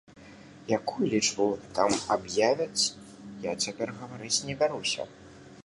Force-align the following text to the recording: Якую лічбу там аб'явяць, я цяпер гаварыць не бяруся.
Якую 0.77 1.03
лічбу 1.13 1.45
там 1.79 1.89
аб'явяць, 2.15 2.83
я 3.47 3.55
цяпер 3.67 3.87
гаварыць 4.01 4.35
не 4.49 4.57
бяруся. 4.63 5.01